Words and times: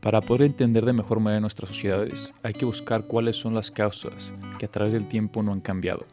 Para 0.00 0.22
poder 0.22 0.46
entender 0.46 0.86
de 0.86 0.94
mejor 0.94 1.20
manera 1.20 1.42
nuestras 1.42 1.68
sociedades, 1.68 2.32
hay 2.42 2.54
que 2.54 2.64
buscar 2.64 3.04
cuáles 3.04 3.36
son 3.36 3.52
las 3.52 3.70
causas 3.70 4.32
que 4.58 4.64
a 4.64 4.70
través 4.70 4.94
del 4.94 5.06
tiempo 5.06 5.42
no 5.42 5.52
han 5.52 5.60
cambiado, 5.60 6.06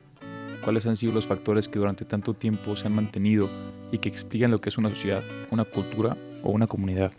cuáles 0.62 0.86
han 0.88 0.98
sido 0.98 1.14
los 1.14 1.26
factores 1.26 1.70
que 1.70 1.80
durante 1.80 2.04
tanto 2.04 2.34
tiempo 2.34 2.76
se 2.76 2.86
han 2.86 2.94
mantenido 2.94 3.50
y 3.90 4.00
que 4.00 4.10
explican 4.10 4.52
lo 4.52 4.60
que 4.60 4.68
es 4.68 4.78
una 4.78 4.90
sociedad, 4.90 5.24
una 5.52 5.64
cultura 5.64 6.18
o 6.44 6.52
una 6.52 6.68
comunidad. 6.68 7.14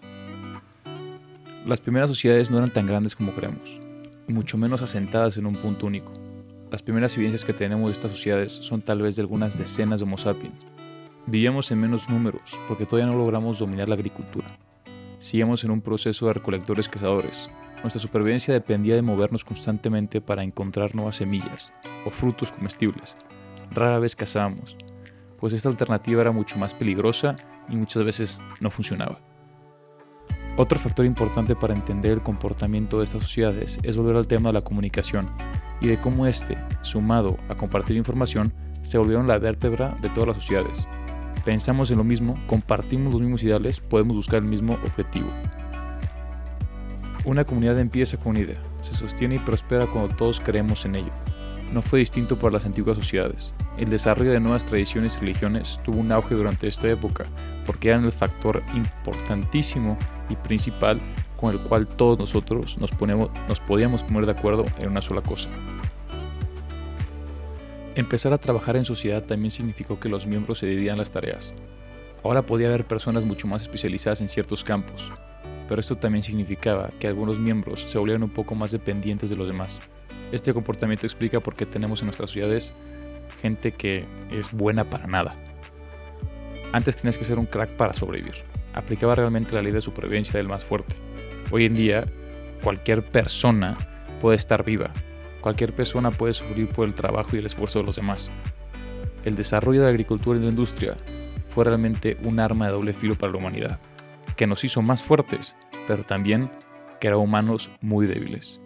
Las 1.65 1.81
primeras 1.81 2.11
sociedades 2.11 2.51
no 2.51 2.59
eran 2.59 2.71
tan 2.71 2.85
grandes 2.85 3.17
como 3.17 3.35
creemos, 3.35 3.81
y 4.29 4.35
mucho 4.35 4.59
menos 4.59 4.83
asentadas 4.83 5.39
en 5.39 5.47
un 5.47 5.57
punto 5.57 5.87
único. 5.87 6.13
Las 6.71 6.83
primeras 6.83 7.17
evidencias 7.17 7.47
que 7.47 7.55
tenemos 7.55 7.87
de 7.87 7.93
estas 7.93 8.11
sociedades 8.11 8.53
son 8.53 8.83
tal 8.83 9.01
vez 9.01 9.17
de 9.17 9.23
algunas 9.23 9.57
decenas 9.57 10.01
de 10.01 10.05
Homo 10.05 10.19
sapiens. 10.19 10.67
Vivíamos 11.27 11.71
en 11.71 11.81
menos 11.81 12.11
números 12.11 12.61
porque 12.69 12.85
todavía 12.85 13.11
no 13.11 13.17
logramos 13.17 13.59
dominar 13.59 13.89
la 13.89 13.95
agricultura 13.95 14.59
Seguíamos 15.19 15.65
en 15.65 15.71
un 15.71 15.81
proceso 15.81 16.27
de 16.27 16.35
recolectores-cazadores. 16.35 17.51
Nuestra 17.83 18.01
supervivencia 18.01 18.55
dependía 18.55 18.95
de 18.95 19.03
movernos 19.03 19.45
constantemente 19.45 20.21
para 20.21 20.45
encontrar 20.45 20.95
nuevas 20.95 21.17
semillas 21.17 21.73
o 22.05 22.11
frutos 22.11 22.53
comestibles. 22.53 23.17
Rara 23.71 23.99
vez 23.99 24.15
cazábamos, 24.15 24.77
pues 25.39 25.53
esta 25.53 25.69
alternativa 25.69 26.23
era 26.23 26.33
mucho 26.33 26.59
más 26.59 26.75
peligrosa 26.75 27.37
y 27.69 27.77
muchas 27.77 28.05
veces 28.05 28.41
no 28.61 28.71
funcionaba. 28.71 29.21
Otro 30.57 30.79
factor 30.79 31.07
importante 31.07 31.55
para 31.55 31.75
entender 31.75 32.13
el 32.13 32.23
comportamiento 32.23 32.99
de 32.99 33.05
estas 33.05 33.23
sociedades 33.23 33.79
es 33.83 33.97
volver 33.97 34.17
al 34.17 34.27
tema 34.27 34.49
de 34.49 34.55
la 34.55 34.63
comunicación 34.63 35.31
y 35.81 35.87
de 35.87 36.01
cómo 36.01 36.27
este, 36.27 36.59
sumado 36.83 37.37
a 37.49 37.55
compartir 37.55 37.97
información, 37.97 38.53
se 38.83 38.99
volvieron 38.99 39.29
la 39.29 39.39
vértebra 39.39 39.97
de 40.01 40.09
todas 40.09 40.29
las 40.29 40.37
sociedades, 40.39 40.89
pensamos 41.49 41.91
en 41.91 41.97
lo 41.97 42.05
mismo, 42.05 42.39
compartimos 42.47 43.11
los 43.11 43.23
mismos 43.23 43.43
ideales, 43.43 43.81
podemos 43.81 44.15
buscar 44.17 44.41
el 44.41 44.45
mismo 44.45 44.75
objetivo. 44.85 45.29
Una 47.25 47.45
comunidad 47.45 47.79
empieza 47.79 48.19
con 48.19 48.33
una 48.33 48.41
idea, 48.41 48.63
se 48.83 48.95
sostiene 48.95 49.37
y 49.37 49.39
prospera 49.39 49.87
cuando 49.87 50.15
todos 50.15 50.41
creemos 50.41 50.85
en 50.85 50.97
ello. 50.97 51.11
No 51.73 51.81
fue 51.81 52.01
distinto 52.01 52.39
para 52.39 52.53
las 52.53 52.67
antiguas 52.67 52.99
sociedades. 52.99 53.55
El 53.79 53.89
desarrollo 53.89 54.33
de 54.33 54.41
nuevas 54.41 54.67
tradiciones 54.67 55.17
y 55.17 55.21
religiones 55.21 55.81
tuvo 55.83 56.01
un 56.01 56.13
auge 56.13 56.35
durante 56.35 56.69
esta 56.69 56.87
época, 56.87 57.25
porque 57.65 57.89
eran 57.89 58.05
el 58.05 58.13
factor 58.13 58.63
importantísimo 58.75 59.97
y 60.29 60.37
principal 60.37 61.01
con 61.39 61.55
el 61.55 61.63
cual 61.63 61.89
todos 61.89 62.19
nosotros 62.19 62.77
nos, 62.77 62.91
ponemos, 62.91 63.31
nos 63.49 63.61
podíamos 63.61 64.03
poner 64.03 64.27
de 64.27 64.33
acuerdo 64.33 64.67
en 64.81 64.91
una 64.91 65.01
sola 65.01 65.23
cosa. 65.23 65.49
Empezar 67.99 68.33
a 68.33 68.39
trabajar 68.39 68.77
en 68.77 68.85
sociedad 68.85 69.25
también 69.25 69.51
significó 69.51 69.99
que 69.99 70.09
los 70.09 70.25
miembros 70.25 70.59
se 70.59 70.69
dividían 70.69 70.99
las 70.99 71.11
tareas. 71.11 71.53
Ahora 72.23 72.47
podía 72.47 72.69
haber 72.69 72.87
personas 72.87 73.25
mucho 73.25 73.49
más 73.49 73.63
especializadas 73.63 74.21
en 74.21 74.29
ciertos 74.29 74.63
campos, 74.63 75.11
pero 75.69 75.81
esto 75.81 75.97
también 75.97 76.23
significaba 76.23 76.93
que 77.01 77.09
algunos 77.09 77.41
miembros 77.41 77.81
se 77.81 77.99
volvieron 77.99 78.23
un 78.23 78.31
poco 78.31 78.55
más 78.55 78.71
dependientes 78.71 79.31
de 79.31 79.37
los 79.37 79.49
demás. 79.49 79.81
Este 80.31 80.55
comportamiento 80.55 81.07
explica 81.07 81.41
por 81.41 81.57
qué 81.57 81.67
tenemos 81.67 82.01
en 82.01 82.07
nuestras 82.07 82.31
sociedades 82.31 82.73
gente 83.43 83.73
que 83.73 84.07
es 84.31 84.53
buena 84.53 84.89
para 84.89 85.09
nada. 85.09 85.35
Antes 86.71 86.99
tenías 86.99 87.19
que 87.19 87.25
ser 87.25 87.41
un 87.41 87.47
crack 87.47 87.71
para 87.71 87.95
sobrevivir. 87.95 88.45
Aplicaba 88.75 89.17
realmente 89.17 89.57
la 89.57 89.63
ley 89.63 89.73
de 89.73 89.81
supervivencia 89.81 90.39
del 90.39 90.47
más 90.47 90.65
fuerte. 90.65 90.95
Hoy 91.51 91.65
en 91.65 91.75
día, 91.75 92.07
cualquier 92.63 93.11
persona 93.11 93.77
puede 94.21 94.37
estar 94.37 94.65
viva, 94.65 94.93
Cualquier 95.41 95.75
persona 95.75 96.11
puede 96.11 96.33
sufrir 96.33 96.69
por 96.69 96.87
el 96.87 96.95
trabajo 96.95 97.37
y 97.37 97.39
el 97.39 97.47
esfuerzo 97.47 97.79
de 97.79 97.85
los 97.85 97.97
demás. 97.97 98.31
El 99.25 99.37
desarrollo 99.37 99.81
de 99.81 99.87
la 99.87 99.91
agricultura 99.91 100.39
y 100.39 100.43
la 100.43 100.49
industria 100.49 100.97
fue 101.49 101.65
realmente 101.65 102.19
un 102.25 102.41
arma 102.41 102.67
de 102.67 102.73
doble 102.73 102.93
filo 102.93 103.17
para 103.17 103.33
la 103.33 103.39
humanidad, 103.39 103.81
que 104.37 104.47
nos 104.47 104.65
hizo 104.65 104.83
más 104.83 105.03
fuertes, 105.03 105.57
pero 105.87 106.05
también 106.05 106.51
que 107.01 107.09
eran 107.09 107.21
humanos 107.21 107.71
muy 107.81 108.07
débiles. 108.07 108.61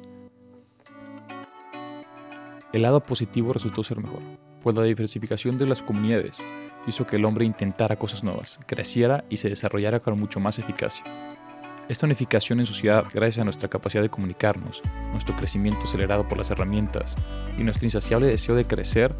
El 2.73 2.83
lado 2.83 3.03
positivo 3.03 3.53
resultó 3.53 3.85
ser 3.85 3.99
mejor, 3.99 4.23
pues 4.63 4.75
la 4.75 4.83
diversificación 4.83 5.59
de 5.59 5.67
las 5.67 5.83
comunidades 5.83 6.43
hizo 6.87 7.07
que 7.07 7.17
el 7.17 7.25
hombre 7.25 7.45
intentara 7.45 7.97
cosas 7.97 8.25
nuevas, 8.25 8.59
creciera 8.67 9.25
y 9.29 9.37
se 9.37 9.51
desarrollara 9.51 10.01
con 10.01 10.17
mucho 10.19 10.41
más 10.41 10.59
eficacia. 10.59 11.05
Esta 11.89 12.07
unificación 12.07 12.61
en 12.61 12.67
sociedad, 12.67 13.05
gracias 13.13 13.41
a 13.41 13.45
nuestra 13.45 13.69
capacidad 13.69 14.03
de 14.03 14.09
comunicarnos, 14.09 14.83
nuestro 15.11 15.35
crecimiento 15.35 15.85
acelerado 15.85 16.29
por 16.29 16.39
las 16.39 16.51
herramientas 16.51 17.17
y 17.59 17.65
nuestro 17.65 17.87
insaciable 17.87 18.29
deseo 18.29 18.55
de 18.55 18.65
crecer, 18.65 19.15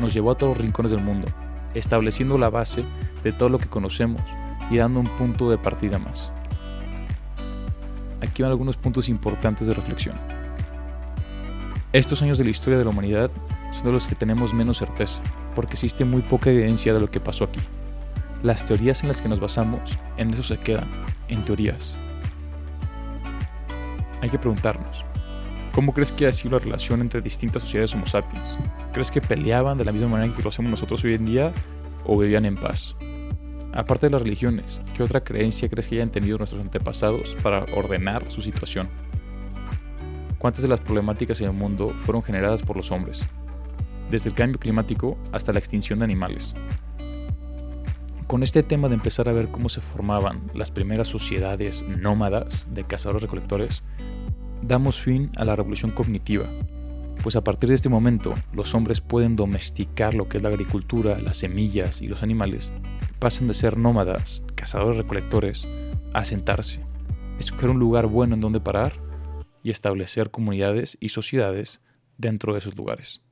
nos 0.00 0.14
llevó 0.14 0.30
a 0.30 0.36
todos 0.36 0.56
los 0.56 0.64
rincones 0.64 0.92
del 0.92 1.04
mundo, 1.04 1.28
estableciendo 1.74 2.38
la 2.38 2.48
base 2.48 2.84
de 3.22 3.32
todo 3.32 3.50
lo 3.50 3.58
que 3.58 3.68
conocemos 3.68 4.22
y 4.70 4.78
dando 4.78 4.98
un 4.98 5.16
punto 5.16 5.50
de 5.50 5.58
partida 5.58 5.98
más. 5.98 6.32
Aquí 8.22 8.42
van 8.42 8.50
algunos 8.50 8.78
puntos 8.78 9.10
importantes 9.10 9.66
de 9.66 9.74
reflexión. 9.74 10.16
Estos 11.92 12.22
años 12.22 12.38
de 12.38 12.44
la 12.44 12.50
historia 12.50 12.78
de 12.78 12.84
la 12.84 12.90
humanidad 12.90 13.30
son 13.72 13.84
de 13.84 13.92
los 13.92 14.06
que 14.06 14.14
tenemos 14.14 14.54
menos 14.54 14.78
certeza, 14.78 15.22
porque 15.54 15.74
existe 15.74 16.06
muy 16.06 16.22
poca 16.22 16.50
evidencia 16.50 16.94
de 16.94 17.00
lo 17.00 17.10
que 17.10 17.20
pasó 17.20 17.44
aquí. 17.44 17.60
Las 18.44 18.62
teorías 18.62 19.02
en 19.02 19.08
las 19.08 19.22
que 19.22 19.28
nos 19.30 19.40
basamos, 19.40 19.98
en 20.18 20.28
eso 20.34 20.42
se 20.42 20.58
quedan, 20.58 20.86
en 21.28 21.46
teorías. 21.46 21.96
Hay 24.20 24.28
que 24.28 24.38
preguntarnos, 24.38 25.06
¿cómo 25.72 25.94
crees 25.94 26.12
que 26.12 26.26
ha 26.26 26.32
sido 26.32 26.58
la 26.58 26.62
relación 26.62 27.00
entre 27.00 27.22
distintas 27.22 27.62
sociedades 27.62 27.94
Homo 27.94 28.04
sapiens? 28.04 28.58
¿Crees 28.92 29.10
que 29.10 29.22
peleaban 29.22 29.78
de 29.78 29.86
la 29.86 29.92
misma 29.92 30.08
manera 30.08 30.36
que 30.36 30.42
lo 30.42 30.50
hacemos 30.50 30.70
nosotros 30.70 31.02
hoy 31.04 31.14
en 31.14 31.24
día 31.24 31.54
o 32.04 32.18
vivían 32.18 32.44
en 32.44 32.56
paz? 32.56 32.94
Aparte 33.72 34.08
de 34.08 34.10
las 34.10 34.20
religiones, 34.20 34.82
¿qué 34.94 35.02
otra 35.02 35.24
creencia 35.24 35.70
crees 35.70 35.88
que 35.88 35.94
hayan 35.94 36.10
tenido 36.10 36.36
nuestros 36.36 36.60
antepasados 36.60 37.38
para 37.42 37.64
ordenar 37.74 38.30
su 38.30 38.42
situación? 38.42 38.90
¿Cuántas 40.36 40.60
de 40.60 40.68
las 40.68 40.82
problemáticas 40.82 41.40
en 41.40 41.46
el 41.46 41.54
mundo 41.54 41.94
fueron 42.04 42.22
generadas 42.22 42.62
por 42.62 42.76
los 42.76 42.90
hombres? 42.90 43.26
Desde 44.10 44.28
el 44.28 44.34
cambio 44.34 44.60
climático 44.60 45.16
hasta 45.32 45.50
la 45.50 45.60
extinción 45.60 46.00
de 46.00 46.04
animales. 46.04 46.54
Con 48.26 48.42
este 48.42 48.62
tema 48.62 48.88
de 48.88 48.94
empezar 48.94 49.28
a 49.28 49.32
ver 49.32 49.50
cómo 49.50 49.68
se 49.68 49.82
formaban 49.82 50.50
las 50.54 50.70
primeras 50.70 51.08
sociedades 51.08 51.84
nómadas 51.86 52.68
de 52.72 52.84
cazadores-recolectores, 52.84 53.82
damos 54.62 54.98
fin 54.98 55.30
a 55.36 55.44
la 55.44 55.54
revolución 55.54 55.90
cognitiva, 55.90 56.48
pues 57.22 57.36
a 57.36 57.44
partir 57.44 57.68
de 57.68 57.74
este 57.74 57.90
momento 57.90 58.34
los 58.52 58.74
hombres 58.74 59.02
pueden 59.02 59.36
domesticar 59.36 60.14
lo 60.14 60.28
que 60.28 60.38
es 60.38 60.42
la 60.42 60.48
agricultura, 60.48 61.18
las 61.18 61.36
semillas 61.36 62.00
y 62.00 62.08
los 62.08 62.22
animales, 62.22 62.72
pasan 63.18 63.46
de 63.46 63.54
ser 63.54 63.76
nómadas, 63.76 64.42
cazadores-recolectores, 64.54 65.68
a 66.14 66.20
asentarse, 66.20 66.80
escoger 67.38 67.70
un 67.70 67.78
lugar 67.78 68.06
bueno 68.06 68.34
en 68.34 68.40
donde 68.40 68.60
parar 68.60 68.94
y 69.62 69.70
establecer 69.70 70.30
comunidades 70.30 70.96
y 70.98 71.10
sociedades 71.10 71.82
dentro 72.16 72.52
de 72.52 72.60
esos 72.60 72.74
lugares. 72.76 73.23